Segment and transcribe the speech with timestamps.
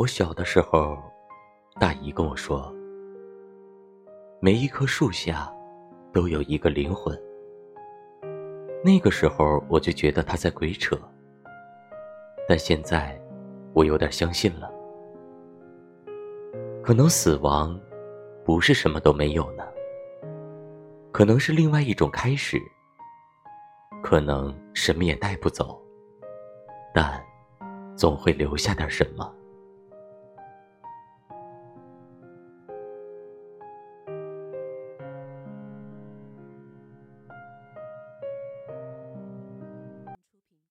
[0.00, 0.96] 我小的时候
[1.78, 2.74] 大姨跟我说
[4.40, 5.52] 每一棵树下
[6.10, 7.14] 都有一个灵魂。
[8.82, 10.98] 那个时候我就觉得他在鬼扯
[12.48, 13.20] 但现在
[13.74, 14.72] 我有点相信了。
[16.82, 17.78] 可能死亡
[18.42, 19.62] 不是什么都没有呢
[21.12, 22.58] 可能是另外一种开始
[24.02, 25.78] 可能什么也带不走
[26.94, 27.22] 但
[27.94, 29.30] 总会留下点什么。